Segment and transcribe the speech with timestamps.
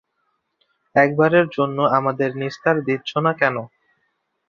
[0.95, 3.55] একবারের জন্য আমাদের নিস্তার দিচ্ছ না কেন?